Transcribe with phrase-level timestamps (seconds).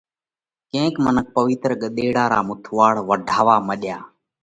[0.71, 3.97] ڪينڪ منک پوَيتر ڳۮيڙا را مٿُوئاۯ واڍوا مڏيا،